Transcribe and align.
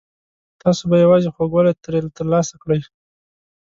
تاسو 0.61 0.81
به 0.89 0.95
یوازې 1.03 1.29
خوږوالی 1.35 1.73
ترې 1.83 1.99
ترلاسه 2.17 2.55
کړئ. 2.63 2.79